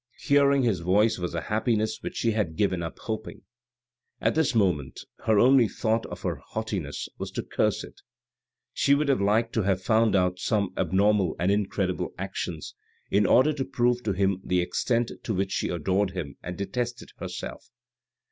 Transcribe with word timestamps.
Hearing 0.17 0.63
his 0.63 0.79
voice 0.79 1.19
was 1.19 1.35
a 1.35 1.41
happiness 1.41 1.99
which 2.01 2.15
she 2.17 2.31
had 2.31 2.55
given 2.55 2.81
up 2.81 2.97
hoping. 2.97 3.43
At 4.19 4.33
this 4.33 4.55
moment 4.55 5.01
her 5.25 5.37
only 5.37 5.67
thought 5.67 6.07
of 6.07 6.23
her 6.23 6.37
haughtiness 6.43 7.07
was 7.19 7.29
to 7.33 7.43
curse 7.43 7.83
it. 7.83 8.01
She 8.73 8.95
would 8.95 9.09
have 9.09 9.21
liked 9.21 9.53
to 9.53 9.61
have 9.61 9.83
found 9.83 10.15
out 10.15 10.39
some 10.39 10.73
abnormal 10.75 11.35
and 11.37 11.51
incredible 11.51 12.15
actions, 12.17 12.73
in 13.11 13.27
order 13.27 13.53
to 13.53 13.63
prove 13.63 14.01
to 14.05 14.13
him 14.13 14.41
the 14.43 14.59
extent 14.59 15.11
to 15.21 15.35
which 15.35 15.51
she 15.51 15.69
adored 15.69 16.09
him 16.13 16.35
and 16.41 16.57
detested 16.57 17.11
herself. 17.17 17.69